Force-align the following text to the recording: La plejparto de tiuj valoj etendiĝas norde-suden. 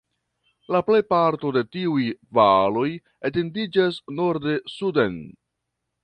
La 0.75 0.79
plejparto 0.85 1.49
de 1.57 1.61
tiuj 1.75 2.05
valoj 2.39 2.85
etendiĝas 3.29 3.99
norde-suden. 4.21 5.21